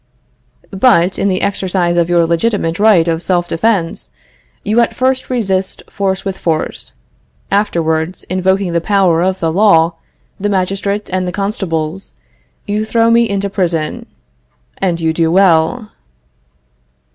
[0.71, 4.09] But, in the exercise of your legitimate right of self defense,
[4.63, 6.95] you at first resist force with force;
[7.51, 9.93] afterwards, invoking the power of the law,
[10.39, 12.15] the magistrate, and the constables,
[12.65, 14.07] you throw me into prison
[14.79, 15.91] and you do well.